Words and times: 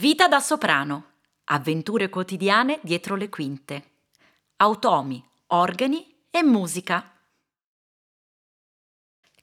Vita 0.00 0.28
da 0.28 0.40
soprano. 0.40 1.16
Avventure 1.44 2.08
quotidiane 2.08 2.78
dietro 2.80 3.16
le 3.16 3.28
quinte. 3.28 3.90
Automi, 4.56 5.22
organi 5.48 6.22
e 6.30 6.42
musica. 6.42 7.18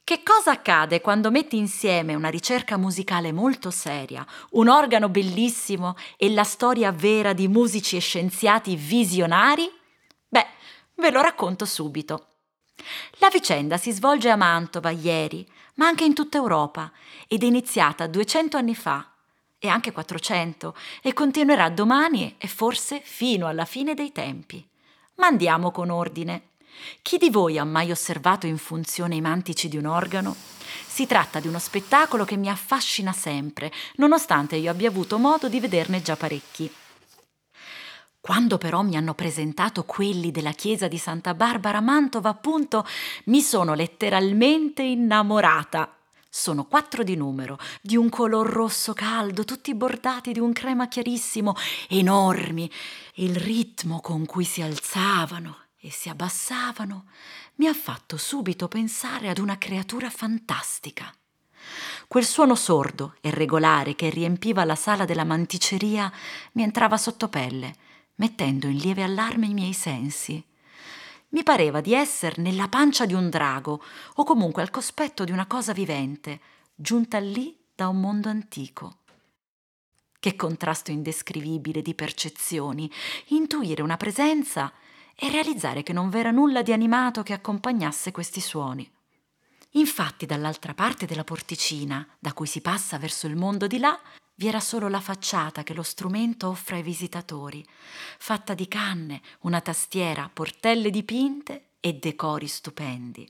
Che 0.02 0.22
cosa 0.24 0.50
accade 0.50 1.00
quando 1.00 1.30
metti 1.30 1.56
insieme 1.56 2.16
una 2.16 2.28
ricerca 2.28 2.76
musicale 2.76 3.30
molto 3.30 3.70
seria, 3.70 4.26
un 4.50 4.66
organo 4.66 5.08
bellissimo 5.08 5.94
e 6.16 6.28
la 6.28 6.42
storia 6.42 6.90
vera 6.90 7.34
di 7.34 7.46
musici 7.46 7.94
e 7.94 8.00
scienziati 8.00 8.74
visionari? 8.74 9.70
Beh, 10.26 10.46
ve 10.96 11.10
lo 11.12 11.20
racconto 11.20 11.66
subito. 11.66 12.26
La 13.18 13.28
vicenda 13.28 13.76
si 13.76 13.92
svolge 13.92 14.28
a 14.28 14.34
Mantova 14.34 14.90
ieri, 14.90 15.48
ma 15.74 15.86
anche 15.86 16.02
in 16.02 16.14
tutta 16.14 16.36
Europa, 16.36 16.90
ed 17.28 17.44
è 17.44 17.46
iniziata 17.46 18.08
200 18.08 18.56
anni 18.56 18.74
fa, 18.74 19.12
e 19.58 19.68
anche 19.68 19.92
400, 19.92 20.74
e 21.02 21.12
continuerà 21.12 21.68
domani 21.68 22.36
e 22.38 22.46
forse 22.46 23.00
fino 23.02 23.46
alla 23.46 23.64
fine 23.64 23.94
dei 23.94 24.12
tempi. 24.12 24.66
Ma 25.16 25.26
andiamo 25.26 25.70
con 25.70 25.90
ordine. 25.90 26.42
Chi 27.02 27.18
di 27.18 27.28
voi 27.28 27.58
ha 27.58 27.64
mai 27.64 27.90
osservato 27.90 28.46
in 28.46 28.58
funzione 28.58 29.16
i 29.16 29.20
mantici 29.20 29.68
di 29.68 29.76
un 29.76 29.86
organo? 29.86 30.36
Si 30.86 31.06
tratta 31.06 31.40
di 31.40 31.48
uno 31.48 31.58
spettacolo 31.58 32.24
che 32.24 32.36
mi 32.36 32.48
affascina 32.48 33.12
sempre, 33.12 33.72
nonostante 33.96 34.56
io 34.56 34.70
abbia 34.70 34.88
avuto 34.88 35.18
modo 35.18 35.48
di 35.48 35.58
vederne 35.58 36.02
già 36.02 36.16
parecchi. 36.16 36.72
Quando 38.20 38.58
però 38.58 38.82
mi 38.82 38.96
hanno 38.96 39.14
presentato 39.14 39.84
quelli 39.84 40.30
della 40.30 40.52
chiesa 40.52 40.86
di 40.86 40.98
Santa 40.98 41.34
Barbara 41.34 41.78
a 41.78 41.80
Mantova, 41.80 42.28
appunto, 42.28 42.86
mi 43.24 43.40
sono 43.40 43.74
letteralmente 43.74 44.82
innamorata. 44.82 45.97
Sono 46.38 46.66
quattro 46.66 47.02
di 47.02 47.16
numero, 47.16 47.58
di 47.80 47.96
un 47.96 48.08
color 48.08 48.46
rosso 48.48 48.92
caldo, 48.92 49.44
tutti 49.44 49.74
bordati 49.74 50.30
di 50.30 50.38
un 50.38 50.52
crema 50.52 50.86
chiarissimo, 50.86 51.56
enormi. 51.88 52.70
Il 53.14 53.34
ritmo 53.34 54.00
con 54.00 54.24
cui 54.24 54.44
si 54.44 54.62
alzavano 54.62 55.56
e 55.80 55.90
si 55.90 56.08
abbassavano 56.08 57.06
mi 57.56 57.66
ha 57.66 57.74
fatto 57.74 58.16
subito 58.16 58.68
pensare 58.68 59.28
ad 59.28 59.38
una 59.38 59.58
creatura 59.58 60.10
fantastica. 60.10 61.12
Quel 62.06 62.24
suono 62.24 62.54
sordo 62.54 63.16
e 63.20 63.32
regolare 63.32 63.96
che 63.96 64.08
riempiva 64.08 64.62
la 64.64 64.76
sala 64.76 65.04
della 65.04 65.24
manticeria 65.24 66.10
mi 66.52 66.62
entrava 66.62 66.96
sotto 66.96 67.26
pelle 67.28 67.74
mettendo 68.14 68.68
in 68.68 68.76
lieve 68.76 69.02
allarme 69.02 69.46
i 69.46 69.54
miei 69.54 69.72
sensi. 69.72 70.40
Mi 71.30 71.42
pareva 71.42 71.82
di 71.82 71.92
essere 71.92 72.40
nella 72.40 72.68
pancia 72.68 73.04
di 73.04 73.12
un 73.12 73.28
drago 73.28 73.82
o 74.14 74.24
comunque 74.24 74.62
al 74.62 74.70
cospetto 74.70 75.24
di 75.24 75.32
una 75.32 75.46
cosa 75.46 75.74
vivente, 75.74 76.40
giunta 76.74 77.18
lì 77.18 77.54
da 77.74 77.88
un 77.88 78.00
mondo 78.00 78.30
antico. 78.30 79.00
Che 80.18 80.36
contrasto 80.36 80.90
indescrivibile 80.90 81.82
di 81.82 81.94
percezioni, 81.94 82.90
intuire 83.26 83.82
una 83.82 83.98
presenza 83.98 84.72
e 85.14 85.30
realizzare 85.30 85.82
che 85.82 85.92
non 85.92 86.08
v'era 86.08 86.30
nulla 86.30 86.62
di 86.62 86.72
animato 86.72 87.22
che 87.22 87.34
accompagnasse 87.34 88.10
questi 88.10 88.40
suoni. 88.40 88.90
Infatti, 89.72 90.24
dall'altra 90.24 90.72
parte 90.72 91.04
della 91.04 91.24
porticina, 91.24 92.06
da 92.18 92.32
cui 92.32 92.46
si 92.46 92.62
passa 92.62 92.96
verso 92.96 93.26
il 93.26 93.36
mondo 93.36 93.66
di 93.66 93.78
là, 93.78 94.00
vi 94.38 94.46
era 94.46 94.60
solo 94.60 94.88
la 94.88 95.00
facciata 95.00 95.64
che 95.64 95.74
lo 95.74 95.82
strumento 95.82 96.48
offre 96.48 96.76
ai 96.76 96.82
visitatori, 96.82 97.64
fatta 98.18 98.54
di 98.54 98.68
canne, 98.68 99.20
una 99.40 99.60
tastiera, 99.60 100.30
portelle 100.32 100.90
dipinte 100.90 101.70
e 101.80 101.94
decori 101.94 102.46
stupendi. 102.46 103.28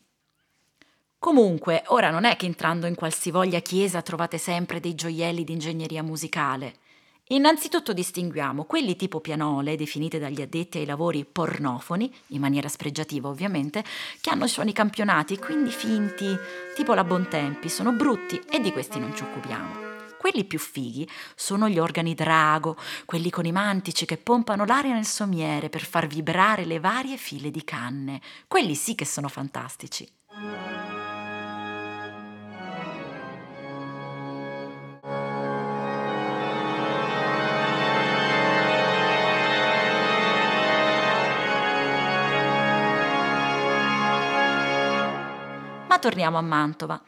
Comunque, 1.19 1.83
ora 1.87 2.11
non 2.11 2.25
è 2.25 2.37
che 2.37 2.45
entrando 2.45 2.87
in 2.87 2.95
qualsivoglia 2.95 3.61
chiesa 3.61 4.03
trovate 4.03 4.37
sempre 4.37 4.81
dei 4.81 4.95
gioielli 4.95 5.45
di 5.45 5.53
ingegneria 5.55 6.03
musicale. 6.03 6.77
Innanzitutto 7.29 7.95
distinguiamo 7.95 8.65
quelli 8.65 8.95
tipo 8.95 9.21
pianole, 9.21 9.77
definite 9.77 10.19
dagli 10.19 10.43
addetti 10.43 10.77
ai 10.77 10.87
lavori 10.87 11.25
pornofoni, 11.25 12.15
in 12.29 12.41
maniera 12.41 12.69
spregiativa 12.69 13.29
ovviamente, 13.29 13.83
che 14.21 14.29
hanno 14.29 14.47
suoni 14.47 14.73
campionati, 14.73 15.39
quindi 15.39 15.71
finti, 15.71 16.37
tipo 16.77 16.93
la 16.93 17.05
Bontempi, 17.05 17.71
sono 17.71 17.93
brutti 17.93 18.41
e 18.51 18.61
di 18.61 18.73
questi 18.73 18.99
non 18.99 19.17
ci 19.17 19.23
occupiamo. 19.23 19.88
Quelli 20.19 20.45
più 20.45 20.59
fighi 20.59 21.09
sono 21.35 21.69
gli 21.69 21.79
organi 21.79 22.15
drago, 22.15 22.77
quelli 23.07 23.31
con 23.31 23.47
i 23.47 23.53
mantici 23.53 24.05
che 24.05 24.19
pompano 24.19 24.65
l'aria 24.65 24.93
nel 24.93 25.07
sommiere 25.07 25.69
per 25.69 25.85
far 25.85 26.07
vibrare 26.07 26.65
le 26.65 26.81
varie 26.81 27.17
file 27.17 27.51
di 27.51 27.63
canne. 27.65 28.21
Quelli 28.49 28.75
sì 28.75 28.95
che 28.95 29.05
sono 29.05 29.29
fantastici. 29.29 30.07
Torniamo 45.99 46.39
a 46.39 46.43
Mantova. 46.43 47.01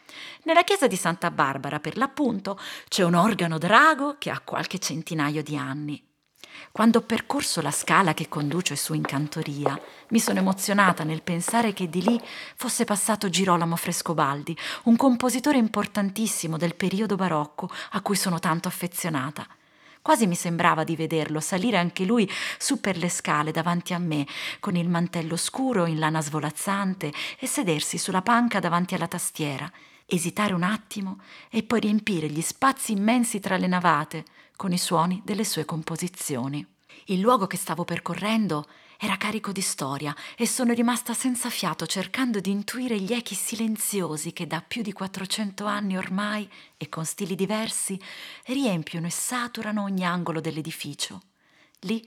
Nella 0.45 0.63
chiesa 0.63 0.87
di 0.87 0.97
Santa 0.97 1.31
Barbara, 1.31 1.81
per 1.81 1.97
l'appunto, 1.97 2.59
c'è 2.89 3.03
un 3.03 3.15
organo 3.15 3.59
drago 3.59 4.17
che 4.19 4.31
ha 4.31 4.41
qualche 4.41 4.79
centinaio 4.79 5.43
di 5.43 5.57
anni. 5.57 6.05
Quando 6.73 6.99
ho 6.99 7.03
percorso 7.03 7.61
la 7.61 7.71
scala 7.71 8.15
che 8.15 8.29
conduce 8.29 8.77
su 8.77 8.95
in 8.95 9.03
cantoria, 9.03 9.79
mi 10.11 10.21
sono 10.21 10.39
emozionata 10.39 11.05
nel 11.05 11.23
pensare 11.23 11.73
che 11.73 11.89
di 11.89 12.03
lì 12.03 12.21
fosse 12.57 12.85
passato 12.85 13.29
Girolamo 13.29 13.77
Frescobaldi, 13.77 14.57
un 14.85 14.97
compositore 14.97 15.59
importantissimo 15.59 16.57
del 16.57 16.77
periodo 16.77 17.17
barocco 17.17 17.69
a 17.93 18.01
cui 18.03 18.17
sono 18.17 18.39
tanto 18.39 18.69
affezionata. 18.69 19.47
Quasi 20.11 20.27
mi 20.27 20.35
sembrava 20.35 20.83
di 20.83 20.97
vederlo 20.97 21.39
salire 21.39 21.77
anche 21.77 22.05
lui 22.05 22.29
su 22.59 22.81
per 22.81 22.97
le 22.97 23.09
scale 23.09 23.53
davanti 23.53 23.95
a 23.95 23.99
me, 23.99 24.27
con 24.59 24.75
il 24.75 24.89
mantello 24.89 25.37
scuro 25.37 25.87
in 25.87 26.01
lana 26.01 26.21
svolazzante 26.21 27.13
e 27.39 27.47
sedersi 27.47 27.97
sulla 27.97 28.21
panca 28.21 28.59
davanti 28.59 28.97
alla 28.97 29.07
tastiera, 29.07 29.71
esitare 30.07 30.53
un 30.53 30.65
attimo 30.65 31.21
e 31.49 31.63
poi 31.63 31.79
riempire 31.79 32.27
gli 32.27 32.41
spazi 32.41 32.91
immensi 32.91 33.39
tra 33.39 33.57
le 33.57 33.69
navate 33.69 34.25
con 34.57 34.73
i 34.73 34.79
suoni 34.79 35.23
delle 35.25 35.45
sue 35.45 35.65
composizioni. 35.65 36.67
Il 37.07 37.21
luogo 37.21 37.47
che 37.47 37.57
stavo 37.57 37.85
percorrendo 37.85 38.67
era 38.99 39.17
carico 39.17 39.51
di 39.51 39.63
storia 39.63 40.15
e 40.37 40.47
sono 40.47 40.75
rimasta 40.75 41.15
senza 41.15 41.49
fiato 41.49 41.87
cercando 41.87 42.41
di 42.41 42.51
intuire 42.51 43.01
gli 43.01 43.13
echi 43.13 43.35
silenziosi 43.35 44.33
che 44.33 44.47
da 44.47 44.61
più 44.61 44.83
di 44.83 44.93
400 44.93 45.65
anni 45.65 45.97
ormai 45.97 46.49
e 46.77 46.89
con 46.89 47.07
stili 47.07 47.35
diversi 47.35 47.99
riempiono 48.47 49.07
e 49.07 49.11
saturano 49.11 49.83
ogni 49.83 50.05
angolo 50.05 50.41
dell'edificio. 50.41 51.23
Lì 51.81 52.07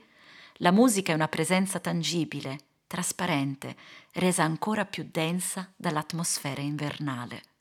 la 0.58 0.70
musica 0.70 1.10
è 1.10 1.16
una 1.16 1.26
presenza 1.26 1.80
tangibile, 1.80 2.60
trasparente, 2.86 3.76
resa 4.12 4.44
ancora 4.44 4.84
più 4.84 5.08
densa 5.10 5.72
dall'atmosfera 5.74 6.60
invernale. 6.60 7.53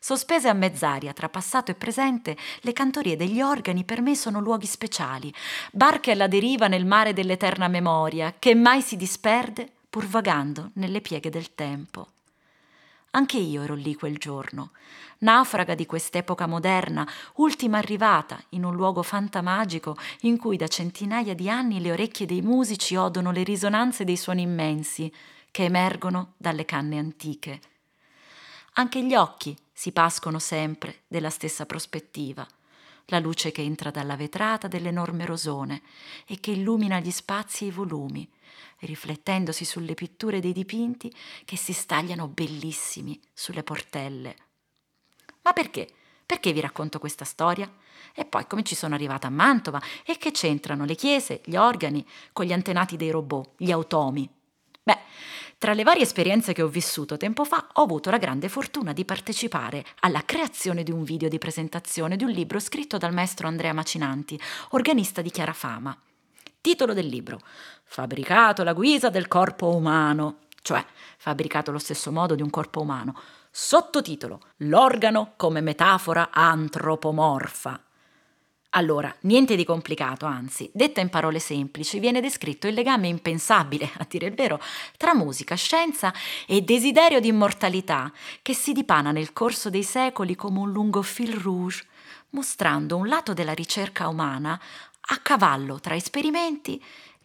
Sospese 0.00 0.48
a 0.48 0.52
mezz'aria 0.52 1.12
tra 1.12 1.28
passato 1.28 1.70
e 1.70 1.74
presente, 1.74 2.36
le 2.60 2.72
cantorie 2.72 3.16
degli 3.16 3.40
organi 3.40 3.84
per 3.84 4.00
me 4.00 4.14
sono 4.14 4.40
luoghi 4.40 4.66
speciali, 4.66 5.32
barche 5.72 6.12
alla 6.12 6.28
deriva 6.28 6.68
nel 6.68 6.86
mare 6.86 7.12
dell'eterna 7.12 7.68
memoria, 7.68 8.34
che 8.38 8.54
mai 8.54 8.80
si 8.80 8.96
disperde 8.96 9.68
pur 9.90 10.06
vagando 10.06 10.70
nelle 10.74 11.00
pieghe 11.00 11.30
del 11.30 11.54
tempo. 11.54 12.08
Anche 13.12 13.38
io 13.38 13.62
ero 13.62 13.74
lì 13.74 13.94
quel 13.94 14.18
giorno, 14.18 14.70
naufraga 15.18 15.74
di 15.74 15.86
quest'epoca 15.86 16.46
moderna, 16.46 17.08
ultima 17.36 17.78
arrivata 17.78 18.38
in 18.50 18.64
un 18.64 18.74
luogo 18.74 19.02
fantamagico 19.02 19.96
in 20.20 20.36
cui 20.36 20.56
da 20.56 20.68
centinaia 20.68 21.34
di 21.34 21.48
anni 21.48 21.80
le 21.80 21.92
orecchie 21.92 22.26
dei 22.26 22.42
musici 22.42 22.94
odono 22.96 23.32
le 23.32 23.42
risonanze 23.42 24.04
dei 24.04 24.16
suoni 24.16 24.42
immensi 24.42 25.12
che 25.50 25.64
emergono 25.64 26.34
dalle 26.36 26.66
canne 26.66 26.98
antiche. 26.98 27.60
Anche 28.74 29.02
gli 29.02 29.14
occhi 29.14 29.56
si 29.78 29.92
pascono 29.92 30.40
sempre 30.40 31.02
della 31.06 31.30
stessa 31.30 31.64
prospettiva, 31.64 32.44
la 33.06 33.20
luce 33.20 33.52
che 33.52 33.62
entra 33.62 33.92
dalla 33.92 34.16
vetrata 34.16 34.66
dell'enorme 34.66 35.24
rosone 35.24 35.82
e 36.26 36.40
che 36.40 36.50
illumina 36.50 36.98
gli 36.98 37.12
spazi 37.12 37.62
e 37.62 37.66
i 37.68 37.70
volumi, 37.70 38.28
riflettendosi 38.80 39.64
sulle 39.64 39.94
pitture 39.94 40.40
dei 40.40 40.52
dipinti 40.52 41.14
che 41.44 41.56
si 41.56 41.72
stagliano 41.72 42.26
bellissimi 42.26 43.20
sulle 43.32 43.62
portelle. 43.62 44.34
Ma 45.42 45.52
perché? 45.52 45.88
Perché 46.26 46.52
vi 46.52 46.58
racconto 46.58 46.98
questa 46.98 47.24
storia? 47.24 47.72
E 48.14 48.24
poi 48.24 48.48
come 48.48 48.64
ci 48.64 48.74
sono 48.74 48.96
arrivata 48.96 49.28
a 49.28 49.30
Mantova 49.30 49.80
e 50.04 50.18
che 50.18 50.32
c'entrano 50.32 50.86
le 50.86 50.96
chiese, 50.96 51.40
gli 51.44 51.54
organi 51.54 52.04
con 52.32 52.46
gli 52.46 52.52
antenati 52.52 52.96
dei 52.96 53.12
robot, 53.12 53.52
gli 53.56 53.70
automi? 53.70 54.28
Beh, 54.82 54.98
tra 55.58 55.74
le 55.74 55.82
varie 55.82 56.04
esperienze 56.04 56.52
che 56.52 56.62
ho 56.62 56.68
vissuto 56.68 57.16
tempo 57.16 57.44
fa, 57.44 57.66
ho 57.72 57.82
avuto 57.82 58.10
la 58.10 58.18
grande 58.18 58.48
fortuna 58.48 58.92
di 58.92 59.04
partecipare 59.04 59.84
alla 60.00 60.22
creazione 60.24 60.84
di 60.84 60.92
un 60.92 61.02
video 61.02 61.28
di 61.28 61.38
presentazione 61.38 62.16
di 62.16 62.22
un 62.22 62.30
libro 62.30 62.60
scritto 62.60 62.96
dal 62.96 63.12
maestro 63.12 63.48
Andrea 63.48 63.72
Macinanti, 63.72 64.40
organista 64.70 65.20
di 65.20 65.30
chiara 65.30 65.52
fama. 65.52 65.98
Titolo 66.60 66.94
del 66.94 67.06
libro: 67.06 67.40
Fabbricato 67.82 68.62
alla 68.62 68.72
guisa 68.72 69.10
del 69.10 69.26
corpo 69.26 69.74
umano, 69.74 70.42
cioè 70.62 70.84
fabbricato 71.16 71.70
allo 71.70 71.80
stesso 71.80 72.12
modo 72.12 72.36
di 72.36 72.42
un 72.42 72.50
corpo 72.50 72.80
umano. 72.80 73.18
Sottotitolo: 73.50 74.40
L'organo 74.58 75.32
come 75.36 75.60
metafora 75.60 76.28
antropomorfa. 76.30 77.82
Allora, 78.72 79.14
niente 79.20 79.56
di 79.56 79.64
complicato, 79.64 80.26
anzi, 80.26 80.70
detta 80.74 81.00
in 81.00 81.08
parole 81.08 81.38
semplici, 81.38 81.98
viene 82.00 82.20
descritto 82.20 82.66
il 82.66 82.74
legame 82.74 83.08
impensabile, 83.08 83.90
a 83.96 84.06
dire 84.06 84.26
il 84.26 84.34
vero, 84.34 84.60
tra 84.98 85.14
musica, 85.14 85.54
scienza 85.54 86.12
e 86.46 86.60
desiderio 86.60 87.18
di 87.18 87.28
immortalità, 87.28 88.12
che 88.42 88.52
si 88.52 88.72
dipana 88.72 89.10
nel 89.10 89.32
corso 89.32 89.70
dei 89.70 89.82
secoli 89.82 90.36
come 90.36 90.58
un 90.58 90.70
lungo 90.70 91.00
fil 91.00 91.34
rouge, 91.34 91.86
mostrando 92.30 92.96
un 92.96 93.08
lato 93.08 93.32
della 93.32 93.54
ricerca 93.54 94.08
umana 94.08 94.60
a 95.00 95.16
cavallo 95.18 95.80
tra 95.80 95.94
esperimenti 95.94 96.82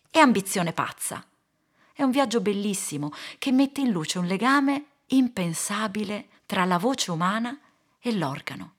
e 0.10 0.20
ambizione 0.20 0.72
pazza. 0.72 1.26
È 1.92 2.04
un 2.04 2.12
viaggio 2.12 2.40
bellissimo 2.40 3.12
che 3.38 3.52
mette 3.52 3.82
in 3.82 3.92
luce 3.92 4.18
un 4.18 4.28
legame 4.28 4.86
impensabile 5.08 6.28
tra 6.46 6.64
la 6.64 6.78
voce 6.78 7.12
umana 7.12 7.60
e 8.00 8.14
l'organo. 8.14 8.76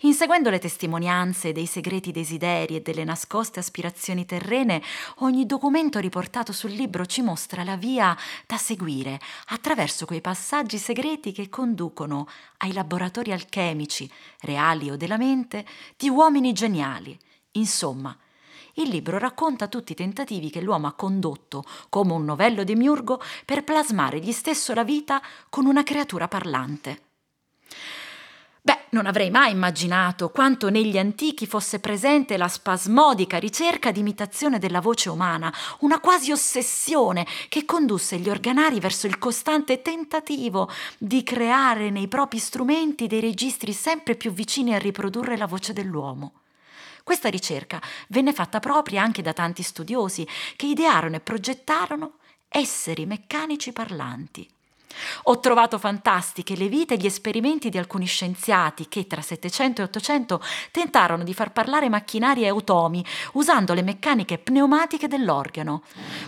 Inseguendo 0.00 0.50
le 0.50 0.58
testimonianze 0.58 1.52
dei 1.52 1.66
segreti 1.66 2.12
desideri 2.12 2.76
e 2.76 2.80
delle 2.80 3.04
nascoste 3.04 3.60
aspirazioni 3.60 4.24
terrene, 4.24 4.82
ogni 5.16 5.46
documento 5.46 5.98
riportato 5.98 6.52
sul 6.52 6.72
libro 6.72 7.06
ci 7.06 7.22
mostra 7.22 7.64
la 7.64 7.76
via 7.76 8.16
da 8.46 8.56
seguire 8.56 9.20
attraverso 9.48 10.06
quei 10.06 10.20
passaggi 10.20 10.78
segreti 10.78 11.32
che 11.32 11.48
conducono 11.48 12.26
ai 12.58 12.72
laboratori 12.72 13.32
alchemici, 13.32 14.10
reali 14.40 14.90
o 14.90 14.96
della 14.96 15.16
mente, 15.16 15.64
di 15.96 16.08
uomini 16.08 16.52
geniali. 16.52 17.18
Insomma, 17.52 18.16
il 18.74 18.88
libro 18.88 19.18
racconta 19.18 19.68
tutti 19.68 19.92
i 19.92 19.94
tentativi 19.94 20.50
che 20.50 20.60
l'uomo 20.60 20.88
ha 20.88 20.94
condotto, 20.94 21.64
come 21.88 22.12
un 22.12 22.24
novello 22.24 22.64
demiurgo, 22.64 23.20
per 23.44 23.62
plasmare 23.62 24.18
gli 24.18 24.32
stesso 24.32 24.74
la 24.74 24.82
vita 24.82 25.22
con 25.48 25.66
una 25.66 25.84
creatura 25.84 26.26
parlante. 26.26 27.03
Non 28.94 29.06
avrei 29.06 29.28
mai 29.28 29.50
immaginato 29.50 30.30
quanto 30.30 30.70
negli 30.70 30.96
antichi 30.98 31.48
fosse 31.48 31.80
presente 31.80 32.36
la 32.36 32.46
spasmodica 32.46 33.38
ricerca 33.38 33.90
di 33.90 33.98
imitazione 33.98 34.60
della 34.60 34.80
voce 34.80 35.08
umana, 35.08 35.52
una 35.80 35.98
quasi 35.98 36.30
ossessione 36.30 37.26
che 37.48 37.64
condusse 37.64 38.18
gli 38.18 38.28
organari 38.28 38.78
verso 38.78 39.08
il 39.08 39.18
costante 39.18 39.82
tentativo 39.82 40.70
di 40.96 41.24
creare 41.24 41.90
nei 41.90 42.06
propri 42.06 42.38
strumenti 42.38 43.08
dei 43.08 43.18
registri 43.18 43.72
sempre 43.72 44.14
più 44.14 44.32
vicini 44.32 44.76
a 44.76 44.78
riprodurre 44.78 45.36
la 45.36 45.48
voce 45.48 45.72
dell'uomo. 45.72 46.34
Questa 47.02 47.28
ricerca 47.28 47.82
venne 48.10 48.32
fatta 48.32 48.60
propria 48.60 49.02
anche 49.02 49.22
da 49.22 49.32
tanti 49.32 49.64
studiosi 49.64 50.24
che 50.54 50.66
idearono 50.66 51.16
e 51.16 51.20
progettarono 51.20 52.12
esseri 52.46 53.06
meccanici 53.06 53.72
parlanti. 53.72 54.53
Ho 55.24 55.40
trovato 55.40 55.78
fantastiche 55.78 56.56
le 56.56 56.68
vite 56.68 56.94
e 56.94 56.96
gli 56.96 57.06
esperimenti 57.06 57.68
di 57.68 57.78
alcuni 57.78 58.06
scienziati 58.06 58.88
che 58.88 59.06
tra 59.06 59.20
700 59.20 59.80
e 59.80 59.84
800 59.84 60.42
tentarono 60.70 61.24
di 61.24 61.34
far 61.34 61.52
parlare 61.52 61.88
macchinari 61.88 62.42
e 62.42 62.48
automi 62.48 63.04
usando 63.32 63.74
le 63.74 63.82
meccaniche 63.82 64.38
pneumatiche 64.38 65.08
dell'organo, 65.08 65.82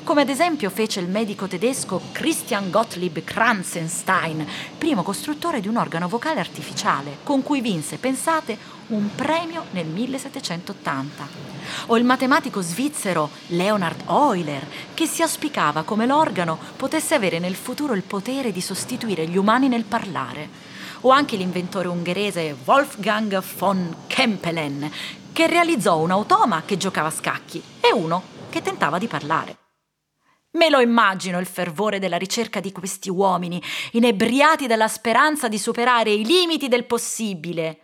come 0.04 0.22
ad 0.22 0.28
esempio 0.28 0.70
fece 0.70 1.00
il 1.00 1.08
medico 1.08 1.46
tedesco 1.46 2.00
Christian 2.12 2.70
Gottlieb 2.70 3.22
Kranzenstein, 3.22 4.46
primo 4.78 5.02
costruttore 5.02 5.60
di 5.60 5.68
un 5.68 5.76
organo 5.76 6.08
vocale 6.08 6.40
artificiale, 6.40 7.18
con 7.22 7.42
cui 7.42 7.60
vinse, 7.60 7.98
pensate, 7.98 8.75
un 8.88 9.14
premio 9.14 9.64
nel 9.70 9.86
1780. 9.86 11.28
O 11.86 11.96
il 11.96 12.04
matematico 12.04 12.60
svizzero 12.60 13.30
Leonhard 13.48 14.08
Euler, 14.08 14.66
che 14.94 15.06
si 15.06 15.22
auspicava 15.22 15.82
come 15.82 16.06
l'organo 16.06 16.58
potesse 16.76 17.14
avere 17.14 17.38
nel 17.38 17.56
futuro 17.56 17.94
il 17.94 18.02
potere 18.02 18.52
di 18.52 18.60
sostituire 18.60 19.26
gli 19.26 19.36
umani 19.36 19.68
nel 19.68 19.84
parlare. 19.84 20.48
O 21.00 21.10
anche 21.10 21.36
l'inventore 21.36 21.88
ungherese 21.88 22.56
Wolfgang 22.64 23.42
von 23.56 23.96
Kempelen, 24.06 24.90
che 25.32 25.46
realizzò 25.46 25.98
un 25.98 26.10
automa 26.10 26.62
che 26.64 26.76
giocava 26.76 27.08
a 27.08 27.12
scacchi 27.12 27.62
e 27.80 27.92
uno 27.92 28.22
che 28.50 28.62
tentava 28.62 28.98
di 28.98 29.06
parlare. 29.06 29.58
Me 30.52 30.70
lo 30.70 30.80
immagino 30.80 31.38
il 31.38 31.46
fervore 31.46 31.98
della 31.98 32.16
ricerca 32.16 32.60
di 32.60 32.72
questi 32.72 33.10
uomini, 33.10 33.62
inebriati 33.92 34.66
dalla 34.66 34.88
speranza 34.88 35.48
di 35.48 35.58
superare 35.58 36.10
i 36.10 36.24
limiti 36.24 36.68
del 36.68 36.84
possibile. 36.84 37.80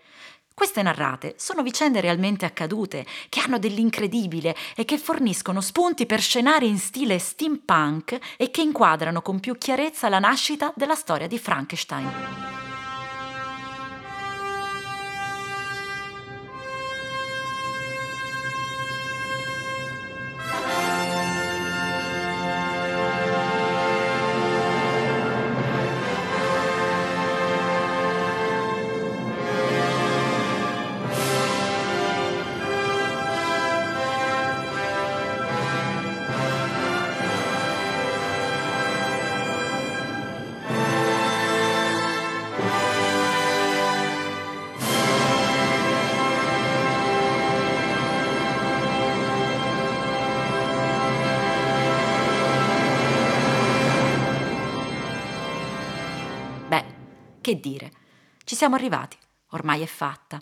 Queste 0.55 0.83
narrate 0.83 1.35
sono 1.39 1.63
vicende 1.63 2.01
realmente 2.01 2.45
accadute, 2.45 3.07
che 3.29 3.41
hanno 3.41 3.59
dell'incredibile 3.59 4.55
e 4.77 4.85
che 4.85 4.99
forniscono 4.99 5.61
spunti 5.61 6.07
per 6.07 6.21
scenari 6.21 6.69
in 6.69 6.79
stile 6.79 7.19
steampunk 7.19 8.19
e 8.37 8.51
che 8.51 8.61
inquadrano 8.61 9.23
con 9.23 9.41
più 9.41 9.57
chiarezza 9.57 10.09
la 10.09 10.19
nascita 10.19 10.73
della 10.77 10.95
storia 10.95 11.27
di 11.27 11.39
Frankenstein. 11.39 12.72
Che 57.43 57.59
dire? 57.59 57.91
Ci 58.45 58.55
siamo 58.55 58.77
arrivati, 58.77 59.17
ormai 59.51 59.83
è 59.83 59.87
fatta, 59.87 60.41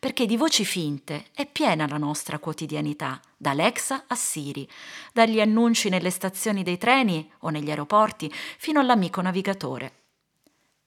perché 0.00 0.26
di 0.26 0.36
voci 0.36 0.64
finte 0.64 1.26
è 1.32 1.46
piena 1.46 1.86
la 1.86 1.96
nostra 1.96 2.40
quotidianità, 2.40 3.20
da 3.36 3.50
Alexa 3.50 4.06
a 4.08 4.16
Siri, 4.16 4.68
dagli 5.12 5.40
annunci 5.40 5.88
nelle 5.88 6.10
stazioni 6.10 6.64
dei 6.64 6.76
treni 6.76 7.30
o 7.42 7.50
negli 7.50 7.70
aeroporti 7.70 8.28
fino 8.32 8.80
all'amico 8.80 9.20
navigatore. 9.20 9.92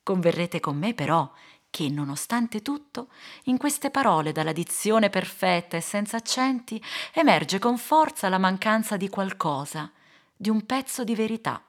Converrete 0.03 0.59
con 0.59 0.77
me 0.77 0.93
però 0.93 1.31
che, 1.69 1.87
nonostante 1.87 2.61
tutto, 2.61 3.07
in 3.43 3.57
queste 3.57 3.89
parole 3.89 4.33
dalla 4.33 4.51
dizione 4.51 5.09
perfetta 5.09 5.77
e 5.77 5.81
senza 5.81 6.17
accenti 6.17 6.83
emerge 7.13 7.57
con 7.57 7.77
forza 7.77 8.27
la 8.27 8.37
mancanza 8.37 8.97
di 8.97 9.07
qualcosa, 9.07 9.89
di 10.35 10.49
un 10.49 10.65
pezzo 10.65 11.05
di 11.05 11.15
verità. 11.15 11.63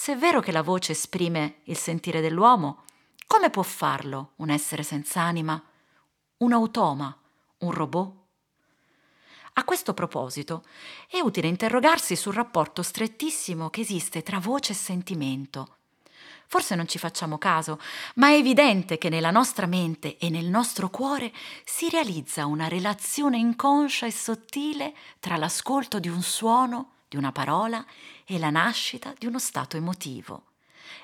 Se 0.00 0.12
è 0.12 0.16
vero 0.16 0.38
che 0.38 0.52
la 0.52 0.62
voce 0.62 0.92
esprime 0.92 1.56
il 1.64 1.76
sentire 1.76 2.20
dell'uomo, 2.20 2.84
come 3.26 3.50
può 3.50 3.64
farlo 3.64 4.34
un 4.36 4.48
essere 4.48 4.84
senza 4.84 5.22
anima? 5.22 5.60
Un 6.36 6.52
automa? 6.52 7.18
Un 7.58 7.72
robot? 7.72 8.14
A 9.54 9.64
questo 9.64 9.94
proposito 9.94 10.64
è 11.10 11.18
utile 11.18 11.48
interrogarsi 11.48 12.14
sul 12.14 12.32
rapporto 12.34 12.84
strettissimo 12.84 13.70
che 13.70 13.80
esiste 13.80 14.22
tra 14.22 14.38
voce 14.38 14.70
e 14.70 14.76
sentimento. 14.76 15.78
Forse 16.46 16.76
non 16.76 16.86
ci 16.86 16.98
facciamo 16.98 17.36
caso, 17.36 17.80
ma 18.14 18.28
è 18.28 18.34
evidente 18.34 18.98
che 18.98 19.08
nella 19.08 19.32
nostra 19.32 19.66
mente 19.66 20.16
e 20.18 20.30
nel 20.30 20.46
nostro 20.46 20.90
cuore 20.90 21.32
si 21.64 21.90
realizza 21.90 22.46
una 22.46 22.68
relazione 22.68 23.36
inconscia 23.36 24.06
e 24.06 24.12
sottile 24.12 24.94
tra 25.18 25.36
l'ascolto 25.36 25.98
di 25.98 26.08
un 26.08 26.22
suono, 26.22 26.92
di 27.08 27.16
una 27.16 27.32
parola 27.32 27.84
è 28.28 28.36
la 28.36 28.50
nascita 28.50 29.14
di 29.16 29.24
uno 29.24 29.38
stato 29.38 29.78
emotivo. 29.78 30.48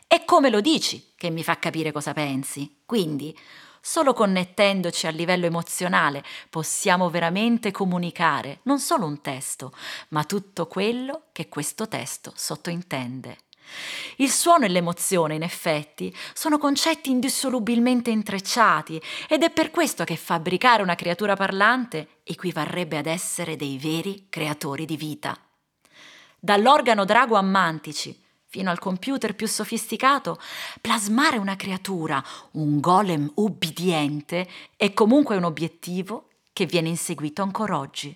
E 0.06 0.26
come 0.26 0.50
lo 0.50 0.60
dici 0.60 1.14
che 1.16 1.30
mi 1.30 1.42
fa 1.42 1.58
capire 1.58 1.90
cosa 1.90 2.12
pensi. 2.12 2.82
Quindi, 2.84 3.34
solo 3.80 4.12
connettendoci 4.12 5.06
a 5.06 5.10
livello 5.10 5.46
emozionale 5.46 6.22
possiamo 6.50 7.08
veramente 7.08 7.70
comunicare 7.70 8.60
non 8.64 8.78
solo 8.78 9.06
un 9.06 9.22
testo, 9.22 9.72
ma 10.08 10.24
tutto 10.24 10.66
quello 10.66 11.28
che 11.32 11.48
questo 11.48 11.88
testo 11.88 12.30
sottointende. 12.36 13.38
Il 14.16 14.30
suono 14.30 14.66
e 14.66 14.68
l'emozione, 14.68 15.34
in 15.34 15.42
effetti, 15.42 16.14
sono 16.34 16.58
concetti 16.58 17.10
indissolubilmente 17.10 18.10
intrecciati 18.10 19.00
ed 19.26 19.42
è 19.42 19.48
per 19.48 19.70
questo 19.70 20.04
che 20.04 20.16
fabbricare 20.16 20.82
una 20.82 20.94
creatura 20.94 21.36
parlante 21.36 22.20
equivarrebbe 22.22 22.98
ad 22.98 23.06
essere 23.06 23.56
dei 23.56 23.78
veri 23.78 24.26
creatori 24.28 24.84
di 24.84 24.98
vita 24.98 25.38
dall'organo 26.44 27.06
drago 27.06 27.36
a 27.36 27.42
mantici 27.42 28.20
fino 28.44 28.70
al 28.70 28.78
computer 28.78 29.34
più 29.34 29.48
sofisticato, 29.48 30.38
plasmare 30.80 31.38
una 31.38 31.56
creatura, 31.56 32.22
un 32.52 32.80
golem 32.80 33.28
ubbidiente, 33.36 34.46
è 34.76 34.92
comunque 34.92 35.36
un 35.36 35.44
obiettivo 35.44 36.28
che 36.52 36.66
viene 36.66 36.90
inseguito 36.90 37.42
ancora 37.42 37.78
oggi. 37.78 38.14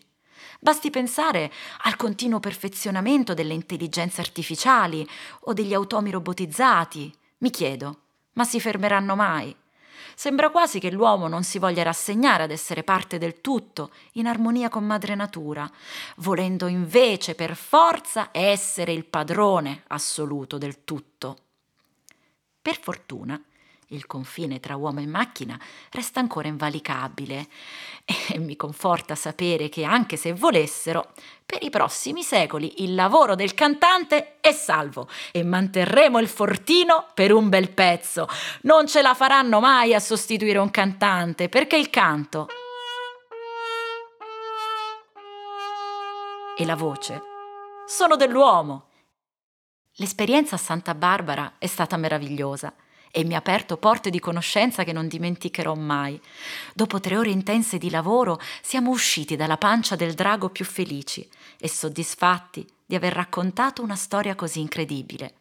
Basti 0.60 0.90
pensare 0.90 1.50
al 1.84 1.96
continuo 1.96 2.38
perfezionamento 2.38 3.32
delle 3.32 3.54
intelligenze 3.54 4.20
artificiali 4.20 5.08
o 5.40 5.54
degli 5.54 5.72
automi 5.72 6.10
robotizzati. 6.10 7.12
Mi 7.38 7.50
chiedo, 7.50 8.00
ma 8.34 8.44
si 8.44 8.60
fermeranno 8.60 9.16
mai? 9.16 9.56
Sembra 10.14 10.50
quasi 10.50 10.78
che 10.78 10.90
l'uomo 10.90 11.28
non 11.28 11.44
si 11.44 11.58
voglia 11.58 11.82
rassegnare 11.82 12.42
ad 12.42 12.50
essere 12.50 12.82
parte 12.82 13.18
del 13.18 13.40
tutto, 13.40 13.90
in 14.12 14.26
armonia 14.26 14.68
con 14.68 14.84
madre 14.84 15.14
natura, 15.14 15.70
volendo 16.16 16.66
invece 16.66 17.34
per 17.34 17.56
forza 17.56 18.28
essere 18.32 18.92
il 18.92 19.04
padrone 19.04 19.82
assoluto 19.88 20.58
del 20.58 20.84
tutto. 20.84 21.36
Per 22.60 22.78
fortuna, 22.78 23.40
il 23.88 24.06
confine 24.06 24.60
tra 24.60 24.76
uomo 24.76 25.00
e 25.00 25.06
macchina 25.06 25.58
resta 25.90 26.20
ancora 26.20 26.48
invalicabile 26.48 27.48
e 28.04 28.38
mi 28.38 28.56
conforta 28.56 29.14
sapere 29.14 29.68
che 29.68 29.84
anche 29.84 30.16
se 30.16 30.32
volessero, 30.34 31.12
per 31.46 31.62
i 31.62 31.70
prossimi 31.70 32.22
secoli 32.22 32.82
il 32.82 32.94
lavoro 32.94 33.34
del 33.34 33.54
cantante 33.54 34.40
è 34.40 34.52
salvo 34.52 35.08
e 35.32 35.42
manterremo 35.42 36.18
il 36.18 36.28
fortino 36.28 37.06
per 37.14 37.32
un 37.32 37.48
bel 37.48 37.70
pezzo. 37.70 38.28
Non 38.62 38.86
ce 38.86 39.00
la 39.00 39.14
faranno 39.14 39.60
mai 39.60 39.94
a 39.94 40.00
sostituire 40.00 40.58
un 40.58 40.70
cantante 40.70 41.48
perché 41.48 41.76
il 41.76 41.88
canto 41.88 42.48
e 46.58 46.64
la 46.66 46.76
voce 46.76 47.22
sono 47.86 48.16
dell'uomo. 48.16 48.86
L'esperienza 49.94 50.56
a 50.56 50.58
Santa 50.58 50.94
Barbara 50.94 51.54
è 51.56 51.66
stata 51.66 51.96
meravigliosa 51.96 52.72
e 53.10 53.24
mi 53.24 53.34
ha 53.34 53.38
aperto 53.38 53.76
porte 53.76 54.10
di 54.10 54.20
conoscenza 54.20 54.84
che 54.84 54.92
non 54.92 55.08
dimenticherò 55.08 55.74
mai. 55.74 56.20
Dopo 56.74 57.00
tre 57.00 57.16
ore 57.16 57.30
intense 57.30 57.78
di 57.78 57.90
lavoro 57.90 58.40
siamo 58.62 58.90
usciti 58.90 59.36
dalla 59.36 59.56
pancia 59.56 59.96
del 59.96 60.14
drago 60.14 60.50
più 60.50 60.64
felici 60.64 61.28
e 61.58 61.68
soddisfatti 61.68 62.66
di 62.84 62.94
aver 62.94 63.12
raccontato 63.12 63.82
una 63.82 63.96
storia 63.96 64.34
così 64.34 64.60
incredibile. 64.60 65.34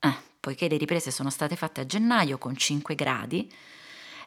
Ah, 0.00 0.20
poiché 0.40 0.68
le 0.68 0.76
riprese 0.76 1.10
sono 1.10 1.30
state 1.30 1.56
fatte 1.56 1.80
a 1.80 1.86
gennaio 1.86 2.38
con 2.38 2.56
5 2.56 2.94
gradi, 2.94 3.50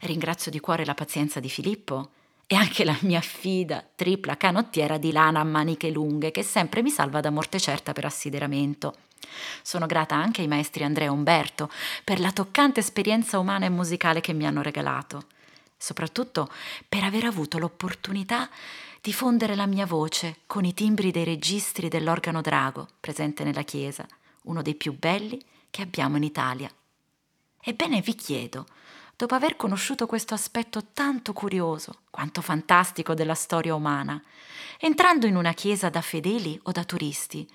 ringrazio 0.01 0.51
di 0.51 0.59
cuore 0.59 0.85
la 0.85 0.93
pazienza 0.93 1.39
di 1.39 1.49
Filippo 1.49 2.11
e 2.47 2.55
anche 2.55 2.85
la 2.85 2.97
mia 3.01 3.19
fida 3.19 3.85
tripla 3.93 4.37
canottiera 4.37 4.97
di 4.97 5.11
lana 5.11 5.41
a 5.41 5.43
maniche 5.43 5.89
lunghe 5.89 6.31
che 6.31 6.43
sempre 6.43 6.81
mi 6.81 6.89
salva 6.89 7.19
da 7.19 7.29
morte 7.29 7.59
certa 7.59 7.91
per 7.91 8.05
assideramento. 8.05 8.95
Sono 9.61 9.85
grata 9.85 10.15
anche 10.15 10.41
ai 10.41 10.47
maestri 10.47 10.85
Andrea 10.85 11.07
e 11.07 11.11
Umberto 11.11 11.69
per 12.05 12.21
la 12.21 12.31
toccante 12.31 12.79
esperienza 12.79 13.37
umana 13.37 13.65
e 13.65 13.69
musicale 13.69 14.21
che 14.21 14.31
mi 14.31 14.47
hanno 14.47 14.61
regalato, 14.61 15.25
soprattutto 15.77 16.49
per 16.87 17.03
aver 17.03 17.25
avuto 17.25 17.57
l'opportunità 17.57 18.49
di 19.01 19.11
fondere 19.11 19.55
la 19.55 19.65
mia 19.65 19.85
voce 19.85 20.37
con 20.47 20.63
i 20.63 20.73
timbri 20.73 21.11
dei 21.11 21.25
registri 21.25 21.89
dell'organo 21.89 22.41
drago 22.41 22.87
presente 22.99 23.43
nella 23.43 23.63
chiesa, 23.63 24.07
uno 24.43 24.61
dei 24.61 24.75
più 24.75 24.97
belli 24.97 25.43
che 25.69 25.81
abbiamo 25.81 26.15
in 26.15 26.23
Italia. 26.23 26.71
Ebbene 27.61 27.99
vi 27.99 28.15
chiedo, 28.15 28.65
dopo 29.17 29.33
aver 29.33 29.55
conosciuto 29.55 30.05
questo 30.05 30.35
aspetto 30.35 30.91
tanto 30.93 31.33
curioso 31.33 32.01
quanto 32.11 32.41
fantastico 32.41 33.15
della 33.15 33.33
storia 33.33 33.73
umana, 33.73 34.21
entrando 34.79 35.25
in 35.25 35.35
una 35.35 35.53
chiesa 35.53 35.89
da 35.89 36.01
fedeli 36.01 36.59
o 36.63 36.71
da 36.71 36.83
turisti, 36.83 37.49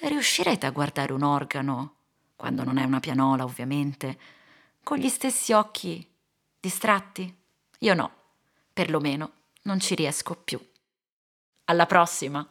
riuscirete 0.00 0.64
a 0.64 0.70
guardare 0.70 1.12
un 1.12 1.22
organo, 1.22 1.94
quando 2.36 2.64
non 2.64 2.78
è 2.78 2.84
una 2.84 3.00
pianola 3.00 3.44
ovviamente, 3.44 4.18
con 4.82 4.96
gli 4.96 5.10
stessi 5.10 5.52
occhi 5.52 6.04
distratti? 6.58 7.36
Io 7.80 7.94
no, 7.94 8.10
perlomeno 8.72 9.32
non 9.64 9.80
ci 9.80 9.94
riesco 9.94 10.34
più. 10.36 10.58
Alla 11.64 11.84
prossima! 11.84 12.48